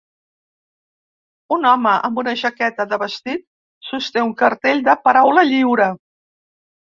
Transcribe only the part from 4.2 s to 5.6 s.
un cartell de "paraula